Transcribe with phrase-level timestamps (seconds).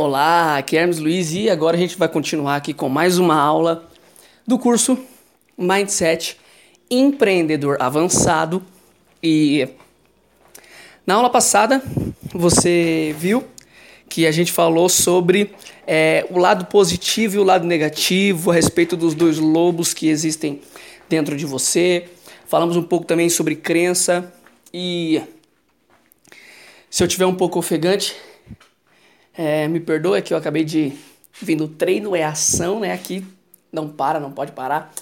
[0.00, 3.34] Olá, aqui é Hermes Luiz e agora a gente vai continuar aqui com mais uma
[3.34, 3.84] aula
[4.46, 4.96] do curso
[5.58, 6.38] Mindset
[6.88, 8.62] Empreendedor Avançado.
[9.20, 9.66] E
[11.04, 11.82] na aula passada
[12.32, 13.42] você viu
[14.08, 15.52] que a gente falou sobre
[15.84, 20.60] é, o lado positivo e o lado negativo a respeito dos dois lobos que existem
[21.08, 22.08] dentro de você.
[22.46, 24.32] Falamos um pouco também sobre crença
[24.72, 25.20] e
[26.88, 28.14] se eu tiver um pouco ofegante,
[29.38, 30.92] é, me perdoa que eu acabei de
[31.40, 32.92] vir do treino, é ação, né?
[32.92, 33.24] Aqui
[33.72, 34.92] não para, não pode parar.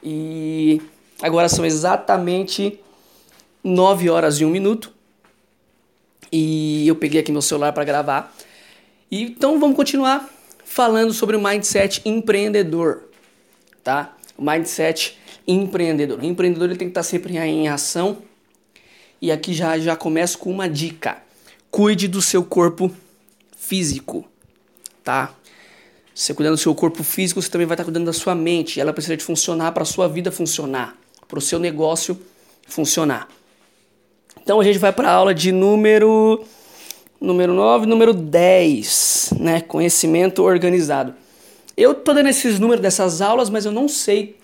[0.00, 0.80] E
[1.20, 2.78] agora são exatamente
[3.64, 4.92] 9 horas e 1 minuto.
[6.30, 8.32] E eu peguei aqui meu celular para gravar.
[9.10, 10.30] E, então vamos continuar
[10.64, 13.08] falando sobre o mindset empreendedor,
[13.82, 14.16] tá?
[14.38, 16.20] O mindset empreendedor.
[16.20, 18.18] O empreendedor ele tem que estar sempre em ação.
[19.20, 21.18] E aqui já já começo com uma dica.
[21.72, 22.94] Cuide do seu corpo
[23.70, 24.24] físico,
[25.04, 25.32] tá?
[26.12, 28.80] Você cuidando do seu corpo físico, você também vai estar cuidando da sua mente.
[28.80, 32.20] Ela precisa de funcionar para a sua vida funcionar, para o seu negócio
[32.66, 33.28] funcionar.
[34.42, 36.44] Então a gente vai para a aula de número
[37.20, 39.60] número 9, número 10, né?
[39.60, 41.14] Conhecimento organizado.
[41.76, 44.36] Eu tô dando esses números dessas aulas, mas eu não sei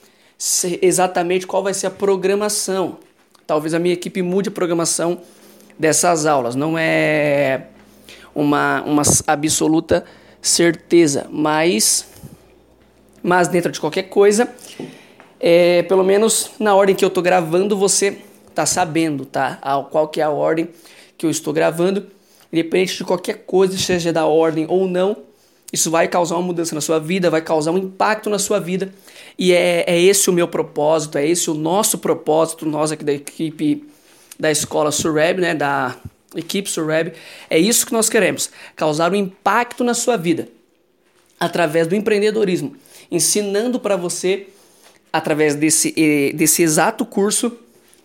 [0.80, 2.98] exatamente qual vai ser a programação.
[3.44, 5.20] Talvez a minha equipe mude a programação
[5.76, 6.54] dessas aulas.
[6.54, 7.66] Não é
[8.36, 10.04] uma, uma absoluta
[10.42, 12.06] certeza, mas,
[13.22, 14.48] mas dentro de qualquer coisa,
[15.40, 18.18] é, pelo menos na ordem que eu estou gravando, você
[18.54, 19.58] tá sabendo, tá?
[19.90, 20.68] Qual que é a ordem
[21.16, 22.06] que eu estou gravando,
[22.52, 25.16] independente de qualquer coisa, seja da ordem ou não,
[25.72, 28.92] isso vai causar uma mudança na sua vida, vai causar um impacto na sua vida.
[29.38, 33.12] E é, é esse o meu propósito, é esse o nosso propósito, nós aqui da
[33.12, 33.84] equipe
[34.38, 35.96] da escola Surreb, né, da
[36.36, 37.12] equipe Surreb,
[37.48, 40.48] é isso que nós queremos, causar um impacto na sua vida
[41.38, 42.76] através do empreendedorismo,
[43.10, 44.48] ensinando para você
[45.12, 47.56] através desse, eh, desse exato curso,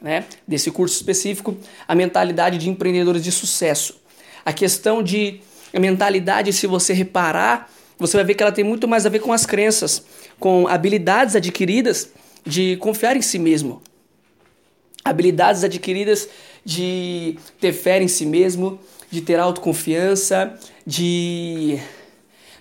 [0.02, 1.56] né, desse curso específico,
[1.88, 4.00] a mentalidade de empreendedores de sucesso.
[4.46, 5.42] A questão de
[5.74, 9.20] a mentalidade, se você reparar, você vai ver que ela tem muito mais a ver
[9.20, 10.04] com as crenças,
[10.40, 12.10] com habilidades adquiridas
[12.46, 13.82] de confiar em si mesmo.
[15.04, 16.28] Habilidades adquiridas
[16.64, 18.80] de ter fé em si mesmo,
[19.10, 21.80] de ter autoconfiança, de,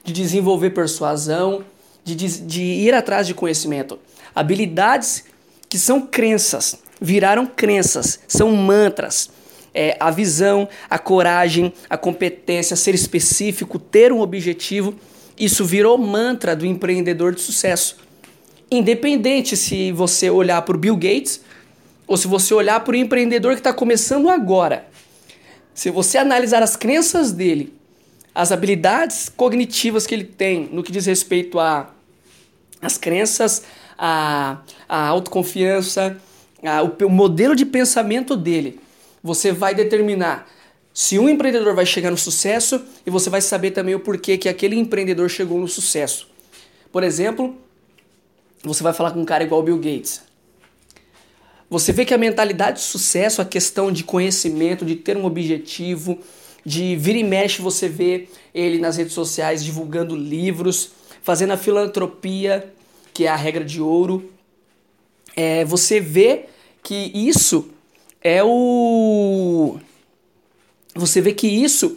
[0.02, 1.64] de desenvolver persuasão,
[2.04, 3.98] de, de, ir atrás de conhecimento.
[4.34, 5.24] Habilidades
[5.68, 9.30] que são crenças, viraram crenças, são mantras.
[9.72, 14.96] É, a visão, a coragem, a competência, ser específico, ter um objetivo,
[15.38, 17.96] isso virou mantra do empreendedor de sucesso.
[18.68, 21.40] Independente se você olhar para o Bill Gates
[22.10, 24.84] ou se você olhar para o empreendedor que está começando agora,
[25.72, 27.72] se você analisar as crenças dele,
[28.34, 31.88] as habilidades cognitivas que ele tem no que diz respeito a
[32.82, 33.62] as crenças,
[33.96, 36.20] a, a autoconfiança,
[36.64, 38.80] a, o, o modelo de pensamento dele,
[39.22, 40.50] você vai determinar
[40.92, 44.48] se um empreendedor vai chegar no sucesso e você vai saber também o porquê que
[44.48, 46.28] aquele empreendedor chegou no sucesso.
[46.90, 47.56] Por exemplo,
[48.64, 50.28] você vai falar com um cara igual Bill Gates.
[51.70, 56.18] Você vê que a mentalidade de sucesso, a questão de conhecimento, de ter um objetivo,
[56.66, 60.90] de vir e mexe, você vê ele nas redes sociais divulgando livros,
[61.22, 62.72] fazendo a filantropia,
[63.14, 64.32] que é a regra de ouro.
[65.36, 66.46] É, você vê
[66.82, 67.70] que isso
[68.20, 69.78] é o.
[70.96, 71.96] Você vê que isso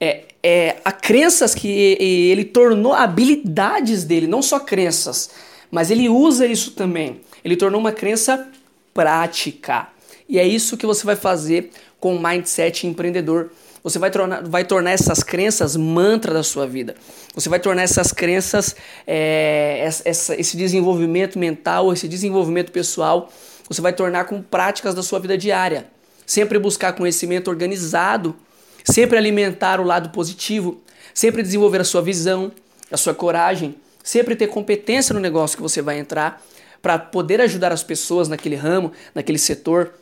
[0.00, 5.28] é, é a crenças que ele tornou habilidades dele, não só crenças,
[5.70, 7.20] mas ele usa isso também.
[7.44, 8.50] Ele tornou uma crença
[8.92, 9.88] prática.
[10.28, 13.50] E é isso que você vai fazer com o mindset empreendedor.
[13.82, 16.94] Você vai tornar, vai tornar essas crenças mantra da sua vida.
[17.34, 23.30] Você vai tornar essas crenças, é, essa, esse desenvolvimento mental, esse desenvolvimento pessoal,
[23.68, 25.86] você vai tornar com práticas da sua vida diária.
[26.26, 28.36] Sempre buscar conhecimento organizado,
[28.84, 30.80] sempre alimentar o lado positivo,
[31.14, 32.52] sempre desenvolver a sua visão,
[32.90, 36.42] a sua coragem, sempre ter competência no negócio que você vai entrar
[36.82, 39.92] para poder ajudar as pessoas naquele ramo, naquele setor.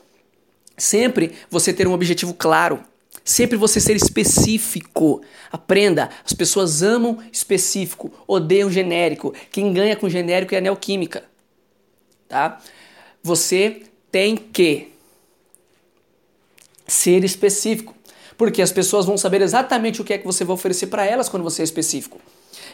[0.77, 2.83] Sempre você ter um objetivo claro.
[3.25, 5.23] Sempre você ser específico.
[5.51, 6.09] Aprenda.
[6.25, 9.35] As pessoas amam específico, odeiam genérico.
[9.51, 11.25] Quem ganha com genérico é a neoquímica.
[12.29, 12.61] Tá?
[13.23, 14.93] Você tem que
[16.87, 17.95] ser específico.
[18.37, 21.29] Porque as pessoas vão saber exatamente o que é que você vai oferecer para elas
[21.29, 22.21] quando você é específico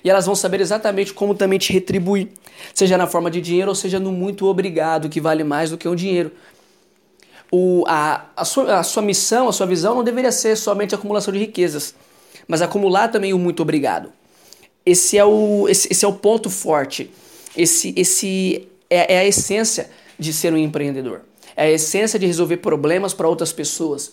[0.03, 2.29] e elas vão saber exatamente como também te retribuir,
[2.75, 5.89] seja na forma de dinheiro ou seja no muito obrigado, que vale mais do que
[5.89, 6.33] o dinheiro.
[7.51, 11.33] O, a, a, sua, a sua missão, a sua visão não deveria ser somente acumulação
[11.33, 11.95] de riquezas.
[12.49, 14.13] mas acumular também o muito obrigado.
[14.85, 17.11] Esse é o, esse, esse é o ponto forte.
[17.57, 19.89] Esse, esse é, é a essência
[20.19, 21.23] de ser um empreendedor.
[21.57, 24.13] É a essência de resolver problemas para outras pessoas.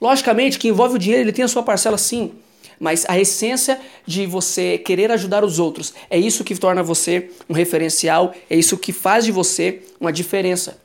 [0.00, 2.32] Logicamente que envolve o dinheiro, ele tem a sua parcela sim,
[2.78, 7.54] mas a essência de você querer ajudar os outros é isso que torna você um
[7.54, 10.78] referencial, é isso que faz de você uma diferença.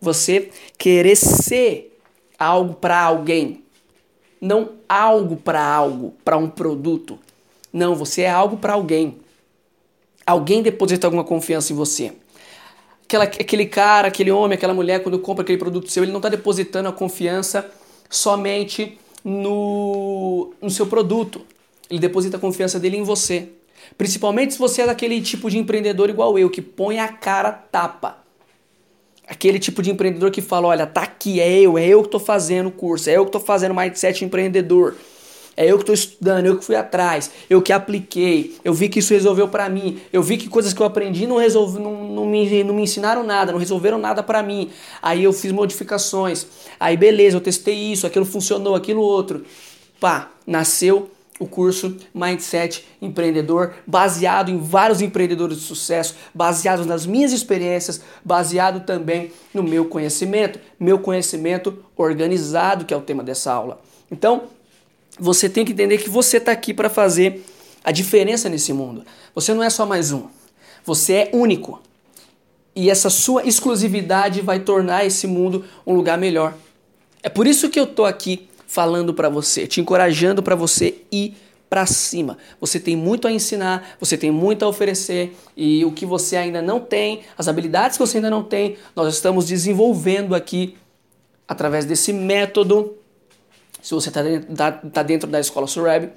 [0.00, 1.98] Você querer ser
[2.38, 3.62] algo para alguém,
[4.40, 7.18] não algo para algo, para um produto.
[7.72, 9.16] Não, você é algo para alguém.
[10.26, 12.12] Alguém deposita alguma confiança em você.
[13.04, 16.28] Aquela, aquele cara, aquele homem, aquela mulher, quando compra aquele produto seu, ele não está
[16.28, 17.70] depositando a confiança
[18.10, 21.42] somente no, no seu produto.
[21.90, 23.48] Ele deposita a confiança dele em você.
[23.98, 28.18] Principalmente se você é daquele tipo de empreendedor igual eu, que põe a cara tapa.
[29.26, 32.20] Aquele tipo de empreendedor que fala: olha, tá aqui, é eu, é eu que estou
[32.20, 34.94] fazendo o curso, é eu que estou fazendo mindset empreendedor.
[35.56, 38.98] É eu que estou estudando, eu que fui atrás, eu que apliquei, eu vi que
[38.98, 42.26] isso resolveu para mim, eu vi que coisas que eu aprendi não, resolve, não, não,
[42.26, 44.70] me, não me ensinaram nada, não resolveram nada para mim.
[45.00, 46.46] Aí eu fiz modificações,
[46.78, 49.44] aí beleza, eu testei isso, aquilo funcionou, aquilo outro.
[49.98, 57.32] Pá, nasceu o curso Mindset Empreendedor, baseado em vários empreendedores de sucesso, baseado nas minhas
[57.32, 63.80] experiências, baseado também no meu conhecimento, meu conhecimento organizado, que é o tema dessa aula.
[64.10, 64.44] Então,
[65.18, 67.44] você tem que entender que você está aqui para fazer
[67.82, 69.04] a diferença nesse mundo.
[69.34, 70.26] Você não é só mais um.
[70.84, 71.80] Você é único.
[72.74, 76.54] E essa sua exclusividade vai tornar esse mundo um lugar melhor.
[77.22, 81.34] É por isso que eu tô aqui falando para você, te encorajando para você ir
[81.70, 82.36] para cima.
[82.60, 86.60] Você tem muito a ensinar, você tem muito a oferecer e o que você ainda
[86.60, 90.76] não tem, as habilidades que você ainda não tem, nós estamos desenvolvendo aqui
[91.48, 92.94] através desse método
[93.86, 94.52] se você está dentro,
[94.90, 96.10] tá, dentro da escola Surab,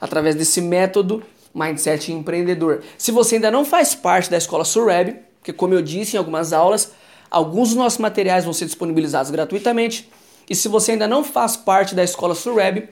[0.00, 1.20] através desse método
[1.52, 2.84] Mindset Empreendedor.
[2.96, 6.52] Se você ainda não faz parte da escola Surab, que como eu disse em algumas
[6.52, 6.92] aulas,
[7.28, 10.08] alguns dos nossos materiais vão ser disponibilizados gratuitamente.
[10.48, 12.88] E se você ainda não faz parte da escola Surweb,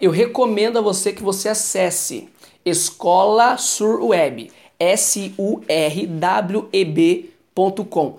[0.00, 2.28] eu recomendo a você que você acesse
[2.64, 5.68] Escola Surweb, S-U-R-W-E-B.com,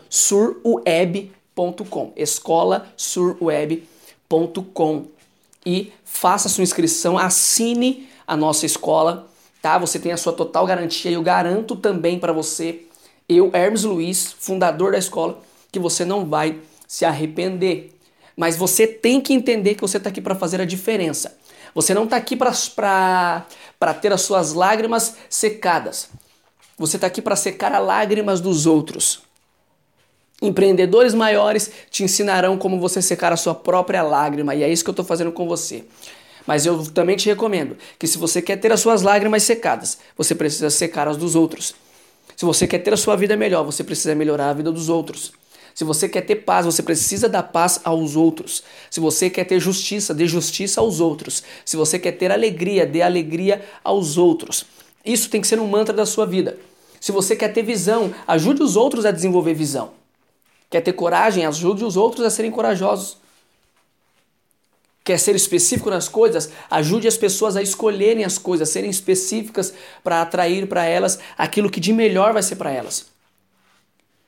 [0.09, 5.18] surweb.com, escola surweb.com
[5.69, 9.29] e faça sua inscrição, assine a nossa escola,
[9.61, 9.77] tá?
[9.77, 11.11] Você tem a sua total garantia.
[11.11, 12.87] Eu garanto também para você,
[13.27, 15.39] eu, Hermes Luiz, fundador da escola,
[15.71, 17.95] que você não vai se arrepender.
[18.35, 21.37] Mas você tem que entender que você está aqui para fazer a diferença.
[21.75, 23.45] Você não está aqui para
[24.01, 26.09] ter as suas lágrimas secadas.
[26.79, 29.21] Você está aqui para secar as lágrimas dos outros.
[30.41, 34.89] Empreendedores maiores te ensinarão como você secar a sua própria lágrima, e é isso que
[34.89, 35.83] eu estou fazendo com você.
[36.47, 40.33] Mas eu também te recomendo que se você quer ter as suas lágrimas secadas, você
[40.33, 41.75] precisa secar as dos outros.
[42.35, 45.33] Se você quer ter a sua vida melhor, você precisa melhorar a vida dos outros.
[45.75, 48.63] Se você quer ter paz, você precisa dar paz aos outros.
[48.89, 51.43] Se você quer ter justiça, dê justiça aos outros.
[51.63, 54.65] Se você quer ter alegria, dê alegria aos outros.
[55.05, 56.57] Isso tem que ser um mantra da sua vida.
[56.99, 59.98] Se você quer ter visão, ajude os outros a desenvolver visão.
[60.69, 61.45] Quer ter coragem?
[61.45, 63.17] Ajude os outros a serem corajosos.
[65.03, 66.51] Quer ser específico nas coisas?
[66.69, 69.73] Ajude as pessoas a escolherem as coisas, serem específicas
[70.03, 73.07] para atrair para elas aquilo que de melhor vai ser para elas.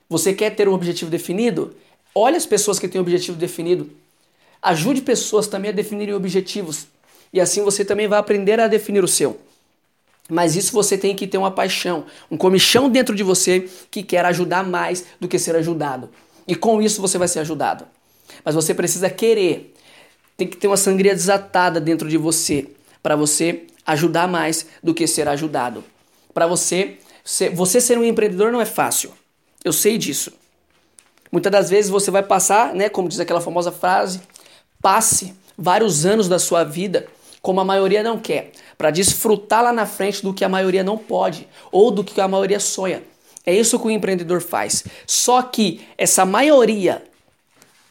[0.09, 1.75] Você quer ter um objetivo definido?
[2.15, 3.91] Olhe as pessoas que têm um objetivo definido.
[4.61, 6.87] Ajude pessoas também a definirem objetivos.
[7.31, 9.39] E assim você também vai aprender a definir o seu.
[10.29, 14.25] Mas isso você tem que ter uma paixão, um comichão dentro de você que quer
[14.25, 16.09] ajudar mais do que ser ajudado.
[16.47, 17.85] E com isso você vai ser ajudado.
[18.43, 19.73] Mas você precisa querer.
[20.37, 22.67] Tem que ter uma sangria desatada dentro de você
[23.01, 25.83] para você ajudar mais do que ser ajudado.
[26.33, 26.97] Para você,
[27.53, 29.11] você ser um empreendedor não é fácil.
[29.63, 30.33] Eu sei disso.
[31.31, 34.21] Muitas das vezes você vai passar, né, como diz aquela famosa frase,
[34.81, 37.07] passe vários anos da sua vida
[37.41, 40.97] como a maioria não quer, para desfrutar lá na frente do que a maioria não
[40.97, 43.01] pode ou do que a maioria sonha.
[43.45, 44.83] É isso que o empreendedor faz.
[45.07, 47.03] Só que essa maioria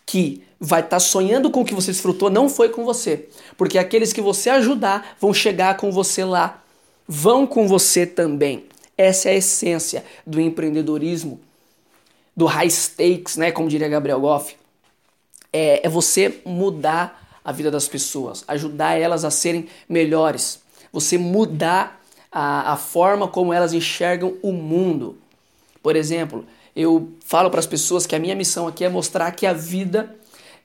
[0.06, 3.28] que vai estar tá sonhando com o que você desfrutou não foi com você.
[3.56, 6.62] Porque aqueles que você ajudar vão chegar com você lá.
[7.08, 8.66] Vão com você também.
[8.96, 11.40] Essa é a essência do empreendedorismo,
[12.36, 13.50] do high stakes, né?
[13.50, 14.54] Como diria Gabriel Goff.
[15.52, 20.60] É, é você mudar a vida das pessoas, ajudar elas a serem melhores.
[20.92, 25.18] Você mudar a, a forma como elas enxergam o mundo.
[25.82, 26.44] Por exemplo,
[26.74, 30.14] eu falo para as pessoas que a minha missão aqui é mostrar que a vida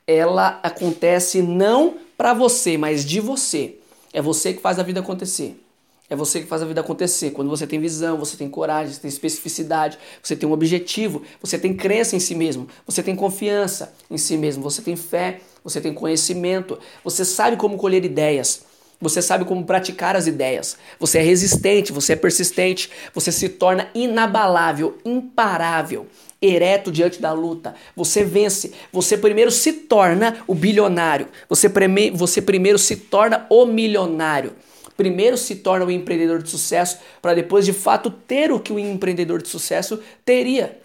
[0.07, 3.75] ela acontece não para você, mas de você.
[4.13, 5.59] É você que faz a vida acontecer.
[6.07, 7.31] É você que faz a vida acontecer.
[7.31, 11.57] Quando você tem visão, você tem coragem, você tem especificidade, você tem um objetivo, você
[11.57, 15.81] tem crença em si mesmo, você tem confiança em si mesmo, você tem fé, você
[15.81, 18.63] tem conhecimento, você sabe como colher ideias.
[18.99, 20.77] Você sabe como praticar as ideias.
[20.99, 26.07] Você é resistente, você é persistente, você se torna inabalável, imparável,
[26.41, 27.75] ereto diante da luta.
[27.95, 28.73] Você vence.
[28.91, 31.27] Você primeiro se torna o bilionário.
[31.49, 31.69] Você,
[32.13, 34.53] você primeiro se torna o milionário.
[34.95, 38.79] Primeiro se torna o empreendedor de sucesso para depois de fato ter o que o
[38.79, 40.79] empreendedor de sucesso teria.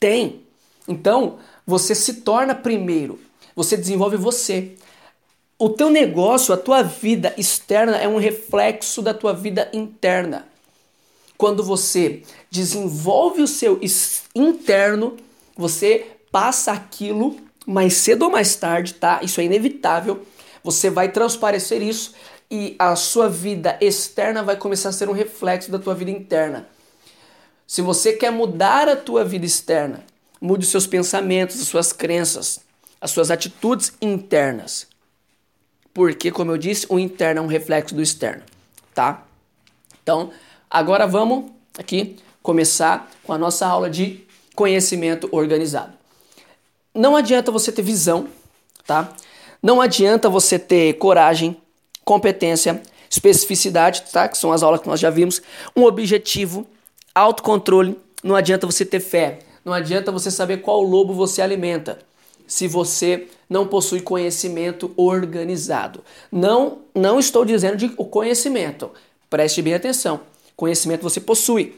[0.00, 0.42] Tem.
[0.88, 3.20] Então, você se torna primeiro.
[3.54, 4.72] Você desenvolve você.
[5.62, 10.48] O teu negócio, a tua vida externa é um reflexo da tua vida interna.
[11.36, 13.78] Quando você desenvolve o seu
[14.34, 15.18] interno,
[15.54, 17.36] você passa aquilo
[17.66, 19.20] mais cedo ou mais tarde, tá?
[19.22, 20.24] Isso é inevitável.
[20.64, 22.14] Você vai transparecer isso
[22.50, 26.66] e a sua vida externa vai começar a ser um reflexo da tua vida interna.
[27.66, 30.02] Se você quer mudar a tua vida externa,
[30.40, 32.60] mude os seus pensamentos, as suas crenças,
[32.98, 34.88] as suas atitudes internas.
[35.92, 38.42] Porque, como eu disse, o interno é um reflexo do externo,
[38.94, 39.24] tá?
[40.02, 40.30] Então,
[40.70, 45.92] agora vamos aqui começar com a nossa aula de conhecimento organizado.
[46.94, 48.28] Não adianta você ter visão,
[48.86, 49.12] tá?
[49.62, 51.56] Não adianta você ter coragem,
[52.04, 54.28] competência, especificidade, tá?
[54.28, 55.42] Que são as aulas que nós já vimos,
[55.76, 56.66] um objetivo,
[57.14, 57.98] autocontrole.
[58.22, 59.40] Não adianta você ter fé.
[59.64, 61.98] Não adianta você saber qual lobo você alimenta
[62.46, 66.04] se você não possui conhecimento organizado.
[66.30, 68.92] Não, não estou dizendo de conhecimento.
[69.28, 70.20] Preste bem atenção.
[70.54, 71.74] Conhecimento você possui.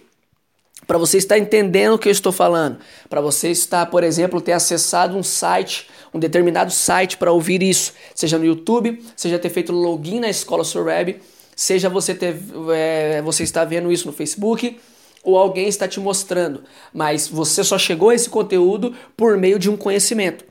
[0.86, 4.52] Para você estar entendendo o que eu estou falando, para você estar, por exemplo, ter
[4.52, 9.72] acessado um site, um determinado site para ouvir isso, seja no YouTube, seja ter feito
[9.72, 11.20] login na escola Web,
[11.54, 12.36] seja você ter,
[12.74, 14.78] é, você está vendo isso no Facebook,
[15.22, 19.70] ou alguém está te mostrando, mas você só chegou a esse conteúdo por meio de
[19.70, 20.44] um conhecimento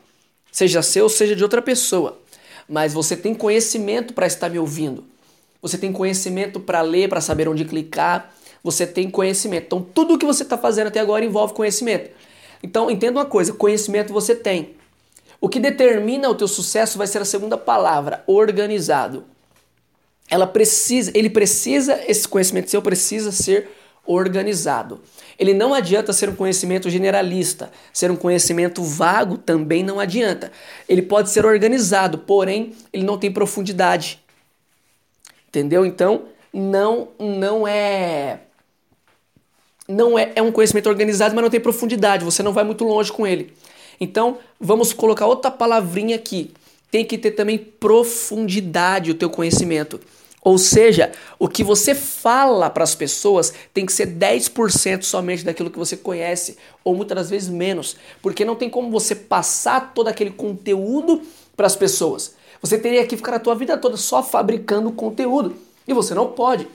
[0.52, 2.20] seja seu, seja de outra pessoa.
[2.68, 5.04] Mas você tem conhecimento para estar me ouvindo.
[5.62, 8.34] Você tem conhecimento para ler, para saber onde clicar.
[8.64, 9.66] Você tem conhecimento.
[9.66, 12.12] Então, tudo o que você está fazendo até agora envolve conhecimento.
[12.64, 14.76] Então, entenda uma coisa: conhecimento você tem.
[15.40, 19.26] O que determina o teu sucesso vai ser a segunda palavra, organizado.
[20.30, 23.70] Ela precisa, ele precisa, esse conhecimento seu precisa ser
[24.06, 25.02] organizado.
[25.38, 30.52] Ele não adianta ser um conhecimento generalista, ser um conhecimento vago também não adianta.
[30.88, 34.22] Ele pode ser organizado, porém ele não tem profundidade.
[35.48, 35.86] Entendeu?
[35.86, 38.42] Então, não não é
[39.88, 43.12] não é, é um conhecimento organizado, mas não tem profundidade, você não vai muito longe
[43.12, 43.54] com ele.
[44.00, 46.54] Então, vamos colocar outra palavrinha aqui.
[46.90, 50.00] Tem que ter também profundidade o teu conhecimento.
[50.44, 55.70] Ou seja, o que você fala para as pessoas tem que ser 10% somente daquilo
[55.70, 60.32] que você conhece, ou muitas vezes menos, porque não tem como você passar todo aquele
[60.32, 61.22] conteúdo
[61.56, 62.36] para as pessoas.
[62.60, 65.56] Você teria que ficar a tua vida toda só fabricando conteúdo,
[65.88, 66.68] e você não pode.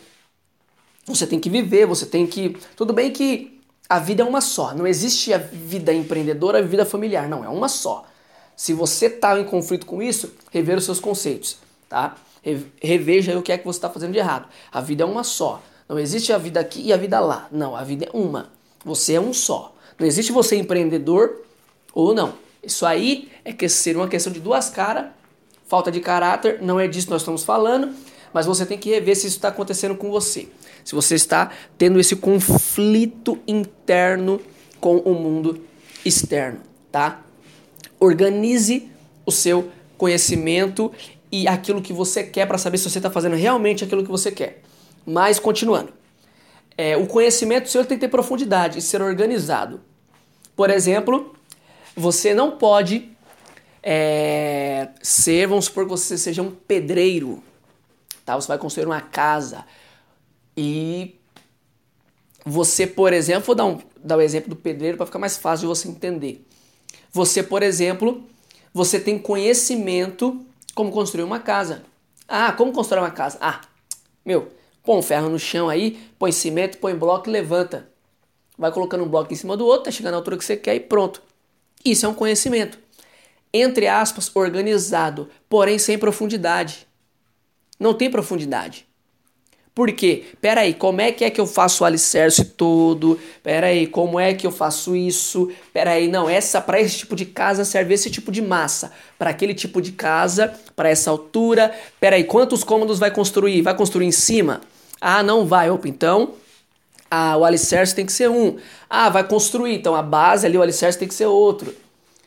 [1.06, 2.56] Você tem que viver, você tem que.
[2.76, 6.84] Tudo bem que a vida é uma só, não existe a vida empreendedora, a vida
[6.84, 8.04] familiar, não, é uma só.
[8.56, 11.58] Se você está em conflito com isso, rever os seus conceitos,
[11.88, 12.16] tá?
[12.80, 14.48] Reveja o que é que você está fazendo de errado.
[14.70, 15.62] A vida é uma só.
[15.88, 17.48] Não existe a vida aqui e a vida lá.
[17.50, 18.50] Não, a vida é uma.
[18.84, 19.74] Você é um só.
[19.98, 21.42] Não existe você empreendedor
[21.92, 22.34] ou não.
[22.62, 25.06] Isso aí é que ser uma questão de duas caras,
[25.66, 27.94] falta de caráter, não é disso que nós estamos falando,
[28.32, 30.48] mas você tem que rever se isso está acontecendo com você.
[30.84, 34.40] Se você está tendo esse conflito interno
[34.80, 35.64] com o mundo
[36.04, 36.60] externo,
[36.92, 37.22] tá?
[37.98, 38.90] Organize
[39.24, 40.92] o seu conhecimento
[41.42, 44.32] e aquilo que você quer para saber se você está fazendo realmente aquilo que você
[44.32, 44.62] quer.
[45.04, 45.92] Mas continuando,
[46.78, 49.80] é, o conhecimento seu tem que ter profundidade e ser organizado.
[50.54, 51.34] Por exemplo,
[51.94, 53.10] você não pode
[53.82, 57.42] é, ser, vamos supor que você seja um pedreiro,
[58.24, 58.34] tá?
[58.34, 59.64] Você vai construir uma casa
[60.56, 61.16] e
[62.46, 65.68] você, por exemplo, vou dar, um, dar o exemplo do pedreiro para ficar mais fácil
[65.68, 66.46] de você entender.
[67.12, 68.24] Você, por exemplo,
[68.72, 70.45] você tem conhecimento
[70.76, 71.82] como construir uma casa.
[72.28, 73.38] Ah, como construir uma casa?
[73.40, 73.62] Ah,
[74.22, 74.52] meu,
[74.84, 77.88] põe um ferro no chão aí, põe cimento, põe bloco e levanta.
[78.58, 80.74] Vai colocando um bloco em cima do outro, tá chegando à altura que você quer
[80.74, 81.22] e pronto.
[81.82, 82.78] Isso é um conhecimento.
[83.54, 86.86] Entre aspas, organizado, porém sem profundidade.
[87.80, 88.85] Não tem profundidade.
[89.76, 90.24] Por quê?
[90.40, 93.20] Pera aí, como é que é que eu faço o alicerce todo?
[93.42, 95.52] Pera aí, como é que eu faço isso?
[95.70, 98.90] Pera aí, não, essa para esse tipo de casa serve esse tipo de massa.
[99.18, 101.74] Para aquele tipo de casa, para essa altura.
[102.00, 103.60] Pera aí, quantos cômodos vai construir?
[103.60, 104.62] Vai construir em cima?
[104.98, 105.68] Ah, não vai.
[105.68, 106.32] Opa, então
[107.10, 108.56] ah, o alicerce tem que ser um.
[108.88, 111.74] Ah, vai construir, então a base ali, o alicerce tem que ser outro.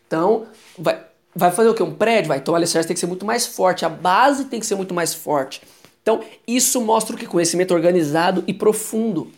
[0.06, 0.46] Então,
[0.77, 1.03] vai,
[1.36, 1.82] vai fazer o quê?
[1.82, 2.27] Um prédio?
[2.27, 4.75] Vai, então o alicerce tem que ser muito mais forte, a base tem que ser
[4.75, 5.63] muito mais forte.
[6.01, 7.25] Então, isso mostra o que?
[7.25, 9.32] Conhecimento organizado e profundo.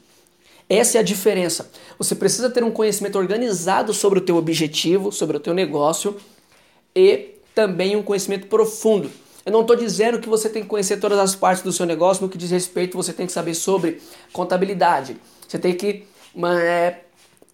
[0.70, 1.70] Essa é a diferença.
[1.98, 6.16] Você precisa ter um conhecimento organizado sobre o teu objetivo, sobre o teu negócio
[6.96, 9.12] e também um conhecimento profundo.
[9.46, 12.24] Eu não estou dizendo que você tem que conhecer todas as partes do seu negócio
[12.24, 14.00] no que diz respeito, você tem que saber sobre
[14.32, 15.18] contabilidade.
[15.48, 16.06] Você tem que
[16.64, 17.00] é,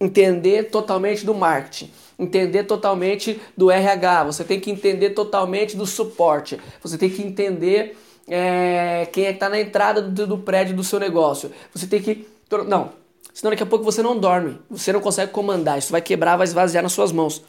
[0.00, 6.60] entender totalmente do marketing, entender totalmente do RH, você tem que entender totalmente do suporte,
[6.82, 7.96] você tem que entender
[8.28, 11.50] é, quem é que está na entrada do, do prédio do seu negócio.
[11.74, 12.28] Você tem que.
[12.66, 12.92] Não,
[13.32, 16.46] senão daqui a pouco você não dorme, você não consegue comandar, isso vai quebrar, vai
[16.46, 17.42] esvaziar nas suas mãos.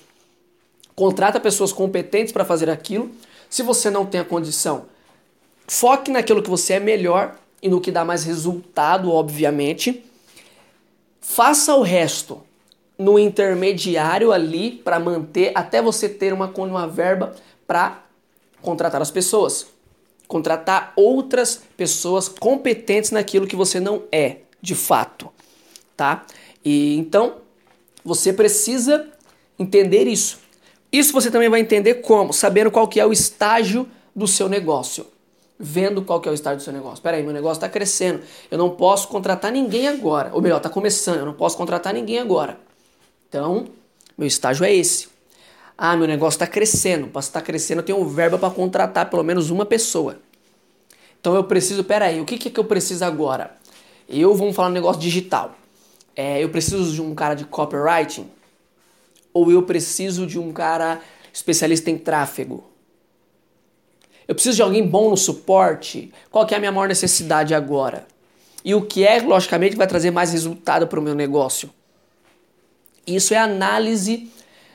[0.95, 3.11] Contrata pessoas competentes para fazer aquilo.
[3.49, 4.85] Se você não tem a condição,
[5.67, 10.03] foque naquilo que você é melhor e no que dá mais resultado, obviamente.
[11.21, 12.41] Faça o resto
[12.97, 17.33] no intermediário ali para manter até você ter uma, uma verba
[17.65, 18.03] para
[18.61, 19.67] contratar as pessoas
[20.29, 25.27] contratar outras pessoas competentes naquilo que você não é, de fato,
[25.97, 26.23] tá?
[26.63, 27.37] E então
[28.05, 29.07] você precisa
[29.57, 30.39] entender isso.
[30.91, 35.07] Isso você também vai entender como, sabendo qual que é o estágio do seu negócio.
[35.59, 37.01] Vendo qual que é o estágio do seu negócio.
[37.01, 38.21] Peraí, meu negócio está crescendo.
[38.51, 40.29] Eu não posso contratar ninguém agora.
[40.33, 41.17] Ou melhor, está começando.
[41.17, 42.57] Eu não posso contratar ninguém agora.
[43.27, 43.65] Então,
[44.17, 45.09] meu estágio é esse.
[45.81, 47.07] Ah, meu negócio está crescendo.
[47.07, 50.19] Para estar crescendo, eu tenho verba para contratar pelo menos uma pessoa.
[51.21, 53.55] Então eu preciso, peraí, o que, que, é que eu preciso agora?
[54.09, 55.55] Eu vou falar um negócio digital.
[56.13, 58.29] É, eu preciso de um cara de copywriting?
[59.33, 60.99] Ou eu preciso de um cara
[61.31, 62.65] especialista em tráfego?
[64.27, 66.11] Eu preciso de alguém bom no suporte?
[66.29, 68.05] Qual que é a minha maior necessidade agora?
[68.65, 71.69] E o que é, logicamente, vai trazer mais resultado para o meu negócio?
[73.07, 74.29] Isso é análise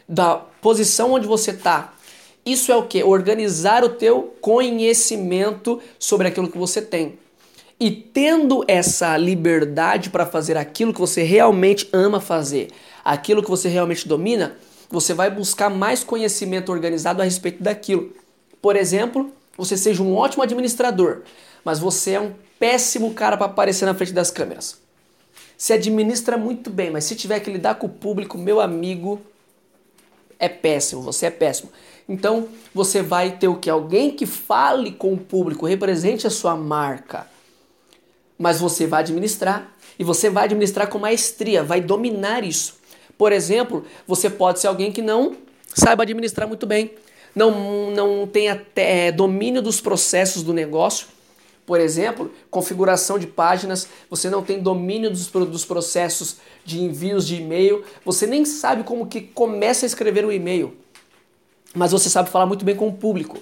[0.09, 1.92] da posição onde você está.
[2.46, 3.05] Isso é o que?
[3.05, 7.18] Organizar o teu conhecimento sobre aquilo que você tem.
[7.79, 12.70] E tendo essa liberdade para fazer aquilo que você realmente ama fazer,
[13.05, 14.57] aquilo que você realmente domina,
[14.88, 18.14] você vai buscar mais conhecimento organizado a respeito daquilo.
[18.62, 21.24] Por exemplo, você seja um ótimo administrador,
[21.62, 24.79] mas você é um péssimo cara para aparecer na frente das câmeras.
[25.59, 29.20] Se administra muito bem, mas se tiver que lidar com o público, meu amigo,
[30.38, 31.70] é péssimo, você é péssimo.
[32.09, 33.70] Então você vai ter o que?
[33.70, 37.27] Alguém que fale com o público, represente a sua marca.
[38.38, 39.73] Mas você vai administrar.
[39.99, 42.79] E você vai administrar com maestria, vai dominar isso.
[43.16, 45.37] Por exemplo, você pode ser alguém que não
[45.73, 46.92] saiba administrar muito bem,
[47.35, 51.09] não, não tenha é, domínio dos processos do negócio.
[51.66, 57.37] Por exemplo, configuração de páginas, você não tem domínio dos, dos processos de envios de
[57.37, 60.77] e-mail, você nem sabe como que começa a escrever um e-mail
[61.74, 63.38] mas você sabe falar muito bem com o público.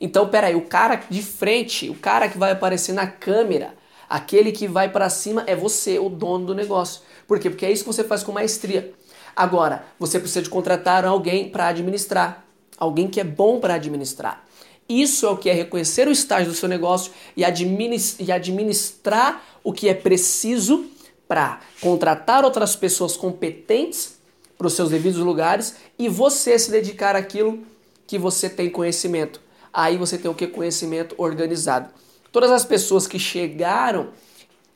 [0.00, 3.74] Então, peraí, o cara de frente, o cara que vai aparecer na câmera,
[4.08, 7.02] aquele que vai para cima é você, o dono do negócio.
[7.26, 7.50] Por quê?
[7.50, 8.92] Porque é isso que você faz com maestria.
[9.34, 12.44] Agora, você precisa de contratar alguém para administrar,
[12.78, 14.44] alguém que é bom para administrar.
[14.88, 19.88] Isso é o que é reconhecer o estágio do seu negócio e administrar o que
[19.88, 20.86] é preciso
[21.26, 24.16] para contratar outras pessoas competentes
[24.56, 27.62] para os seus devidos lugares e você se dedicar àquilo
[28.06, 29.40] que você tem conhecimento.
[29.72, 30.46] Aí você tem o que?
[30.46, 31.90] Conhecimento organizado.
[32.32, 34.08] Todas as pessoas que chegaram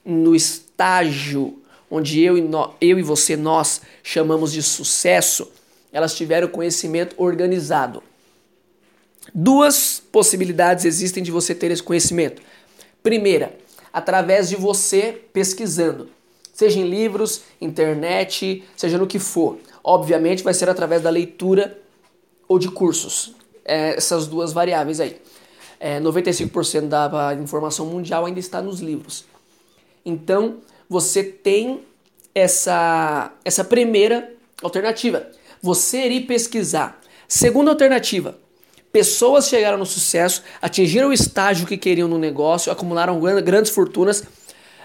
[0.05, 1.59] no estágio
[1.90, 5.51] onde eu e, no, eu e você, nós chamamos de sucesso,
[5.92, 8.03] elas tiveram conhecimento organizado.
[9.35, 12.42] Duas possibilidades existem de você ter esse conhecimento.
[13.02, 13.56] Primeira,
[13.92, 16.08] através de você pesquisando,
[16.52, 19.58] seja em livros, internet, seja no que for.
[19.82, 21.78] Obviamente vai ser através da leitura
[22.48, 23.35] ou de cursos.
[23.64, 25.20] É, essas duas variáveis aí.
[25.78, 29.24] É, 95% da informação mundial ainda está nos livros.
[30.04, 30.58] Então,
[30.88, 31.80] você tem
[32.35, 34.32] essa, essa primeira
[34.62, 35.26] alternativa.
[35.61, 37.00] Você ir pesquisar.
[37.26, 38.37] Segunda alternativa.
[38.92, 44.22] Pessoas chegaram no sucesso, atingiram o estágio que queriam no negócio, acumularam grandes fortunas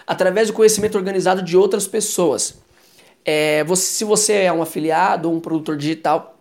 [0.07, 2.55] através do conhecimento organizado de outras pessoas.
[3.25, 6.39] É, você, se você é um afiliado ou um produtor digital,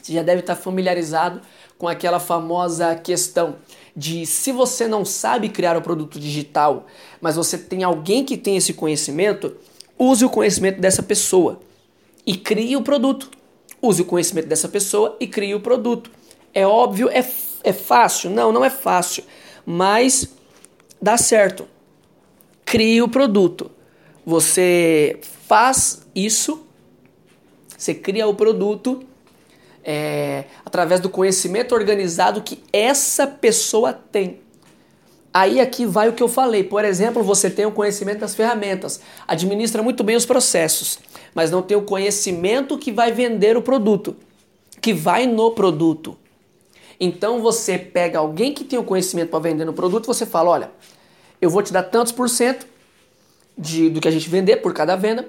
[0.00, 1.42] você já deve estar familiarizado
[1.76, 3.56] com aquela famosa questão
[3.94, 6.86] de se você não sabe criar o um produto digital,
[7.20, 9.54] mas você tem alguém que tem esse conhecimento,
[9.98, 11.60] use o conhecimento dessa pessoa
[12.26, 13.30] e crie o produto.
[13.82, 16.10] Use o conhecimento dessa pessoa e crie o produto.
[16.54, 17.24] É óbvio, é,
[17.64, 18.30] é fácil?
[18.30, 19.24] Não, não é fácil,
[19.64, 20.28] mas
[21.00, 21.66] dá certo.
[22.64, 23.70] Crie o produto.
[24.24, 26.64] Você faz isso,
[27.76, 29.04] você cria o produto
[29.84, 34.40] é, através do conhecimento organizado que essa pessoa tem.
[35.34, 36.62] Aí aqui vai o que eu falei.
[36.62, 40.98] Por exemplo, você tem o conhecimento das ferramentas, administra muito bem os processos,
[41.34, 44.14] mas não tem o conhecimento que vai vender o produto,
[44.80, 46.18] que vai no produto.
[46.98, 50.70] Então você pega alguém que tem o conhecimento para vender no produto, você fala, olha,
[51.40, 52.66] eu vou te dar tantos por cento
[53.56, 55.28] de, do que a gente vender por cada venda,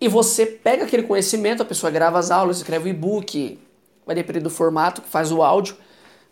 [0.00, 3.58] e você pega aquele conhecimento, a pessoa grava as aulas, escreve o e-book,
[4.06, 5.76] vai depender do formato faz o áudio,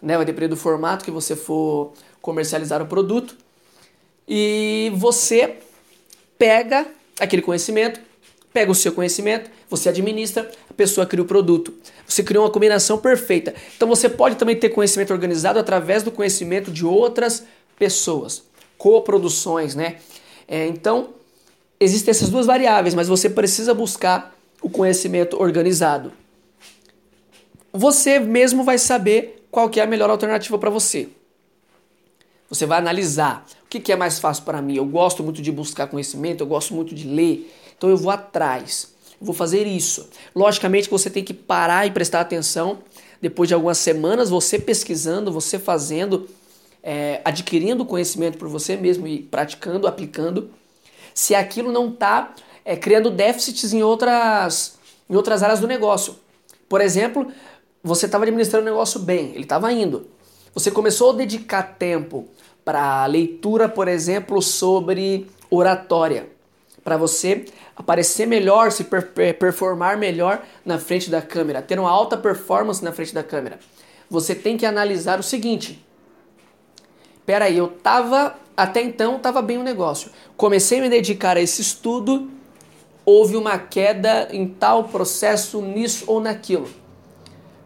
[0.00, 0.16] né?
[0.16, 3.36] vai depender do formato que você for comercializar o produto.
[4.28, 5.58] E você
[6.38, 6.86] pega
[7.20, 8.00] aquele conhecimento,
[8.52, 11.72] pega o seu conhecimento, você administra, pessoa cria o produto.
[12.06, 13.54] Você cria uma combinação perfeita.
[13.76, 17.44] Então você pode também ter conhecimento organizado através do conhecimento de outras
[17.78, 18.42] pessoas,
[18.78, 19.96] coproduções, né?
[20.48, 21.10] É, então
[21.78, 26.12] existem essas duas variáveis, mas você precisa buscar o conhecimento organizado
[27.76, 31.08] você mesmo vai saber qual é a melhor alternativa para você.
[32.48, 34.76] Você vai analisar o que, que é mais fácil para mim.
[34.76, 38.94] Eu gosto muito de buscar conhecimento, eu gosto muito de ler, então eu vou atrás.
[39.20, 40.08] Vou fazer isso.
[40.34, 42.78] Logicamente você tem que parar e prestar atenção.
[43.20, 46.28] Depois de algumas semanas, você pesquisando, você fazendo,
[46.82, 50.50] é, adquirindo conhecimento por você mesmo e praticando, aplicando.
[51.14, 56.16] Se aquilo não está é, criando déficits em outras, em outras áreas do negócio.
[56.68, 57.32] Por exemplo,
[57.82, 60.08] você estava administrando o negócio bem, ele estava indo.
[60.52, 62.28] Você começou a dedicar tempo
[62.64, 66.28] para leitura, por exemplo, sobre oratória,
[66.86, 68.86] para você aparecer melhor, se
[69.36, 73.58] performar melhor na frente da câmera, ter uma alta performance na frente da câmera.
[74.08, 75.84] Você tem que analisar o seguinte:
[77.26, 80.12] peraí, eu tava até então estava bem o negócio.
[80.36, 82.30] Comecei a me dedicar a esse estudo,
[83.04, 86.68] houve uma queda em tal processo nisso ou naquilo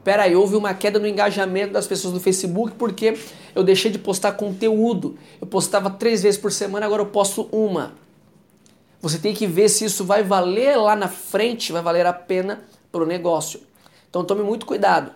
[0.03, 3.17] peraí, houve uma queda no engajamento das pessoas no Facebook porque
[3.55, 5.17] eu deixei de postar conteúdo.
[5.41, 7.93] Eu postava três vezes por semana, agora eu posto uma.
[9.01, 12.63] Você tem que ver se isso vai valer lá na frente, vai valer a pena
[12.93, 13.61] para o negócio.
[14.09, 15.13] Então tome muito cuidado.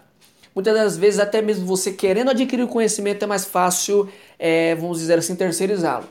[0.55, 5.01] Muitas das vezes, até mesmo você querendo adquirir o conhecimento, é mais fácil, é, vamos
[5.01, 6.07] dizer assim, terceirizá-lo.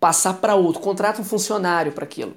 [0.00, 2.34] Passar para outro, contrata um funcionário para aquilo.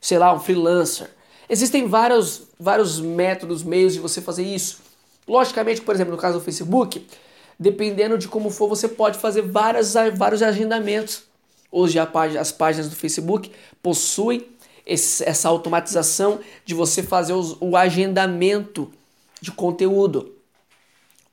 [0.00, 1.10] Sei lá, um freelancer
[1.52, 4.78] Existem vários, vários métodos, meios de você fazer isso.
[5.28, 7.06] Logicamente, por exemplo, no caso do Facebook,
[7.58, 11.24] dependendo de como for, você pode fazer várias, vários agendamentos.
[11.72, 13.50] Hoje as páginas do Facebook
[13.82, 14.46] possuem
[14.84, 18.92] essa automatização de você fazer o agendamento
[19.40, 20.34] de conteúdo.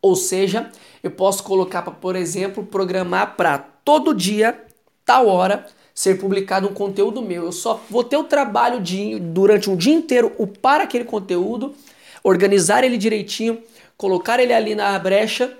[0.01, 0.71] Ou seja,
[1.03, 4.57] eu posso colocar para, por exemplo, programar para todo dia,
[5.03, 7.43] tal hora, ser publicado um conteúdo meu.
[7.43, 11.75] Eu só vou ter o trabalho de, durante um dia inteiro, upar aquele conteúdo,
[12.23, 13.61] organizar ele direitinho,
[13.97, 15.53] colocar ele ali na brecha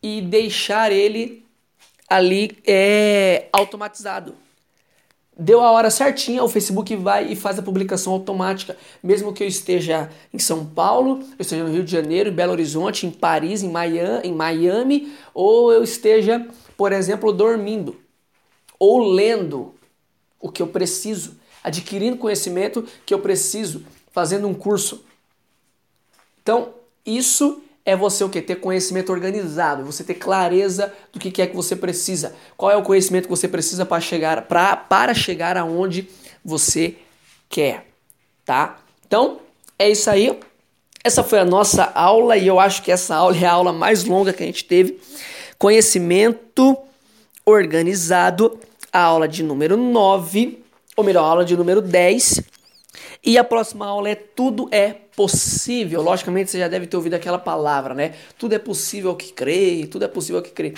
[0.00, 1.44] e deixar ele
[2.10, 4.34] ali é, automatizado.
[5.38, 8.76] Deu a hora certinha, o Facebook vai e faz a publicação automática.
[9.02, 12.52] Mesmo que eu esteja em São Paulo, eu esteja no Rio de Janeiro, em Belo
[12.52, 16.46] Horizonte, em Paris, em Miami, em Miami ou eu esteja,
[16.76, 17.96] por exemplo, dormindo
[18.78, 19.74] ou lendo
[20.38, 25.04] o que eu preciso, adquirindo conhecimento que eu preciso, fazendo um curso.
[26.42, 26.74] Então,
[27.06, 28.42] isso é você o que?
[28.42, 32.34] Ter conhecimento organizado, você ter clareza do que é que você precisa.
[32.56, 36.08] Qual é o conhecimento que você precisa para chegar, pra, para chegar aonde
[36.44, 36.96] você
[37.48, 37.86] quer,
[38.44, 38.78] tá?
[39.06, 39.40] Então,
[39.78, 40.38] é isso aí.
[41.02, 44.04] Essa foi a nossa aula e eu acho que essa aula é a aula mais
[44.04, 45.00] longa que a gente teve.
[45.58, 46.76] Conhecimento
[47.44, 48.58] organizado
[48.92, 50.62] a aula de número 9,
[50.96, 52.42] ou melhor, a aula de número 10.
[53.22, 56.00] E a próxima aula é Tudo é Possível.
[56.00, 58.14] Logicamente você já deve ter ouvido aquela palavra, né?
[58.38, 60.72] Tudo é possível que crê, tudo é possível que crê.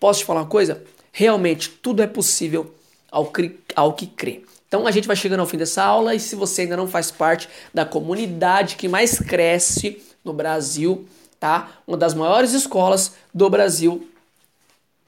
[0.00, 0.82] Posso te falar uma coisa?
[1.12, 2.74] Realmente, tudo é possível
[3.10, 3.30] ao,
[3.76, 4.42] ao que crê.
[4.66, 7.10] Então a gente vai chegando ao fim dessa aula e se você ainda não faz
[7.10, 11.06] parte da comunidade que mais cresce no Brasil,
[11.38, 11.70] tá?
[11.86, 14.08] Uma das maiores escolas do Brasil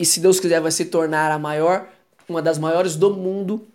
[0.00, 1.87] e se Deus quiser vai se tornar a maior
[2.26, 3.66] uma das maiores do mundo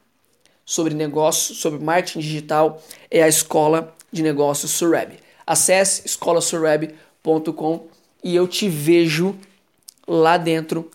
[0.65, 5.19] sobre negócios, sobre marketing digital, é a Escola de Negócios Surreb.
[5.45, 7.87] Acesse escolasurreb.com
[8.23, 9.35] e eu te vejo
[10.07, 10.89] lá dentro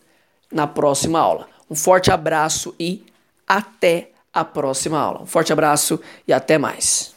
[0.51, 1.47] na próxima aula.
[1.69, 3.05] Um forte abraço e
[3.47, 5.21] até a próxima aula.
[5.21, 7.10] Um forte abraço e até mais.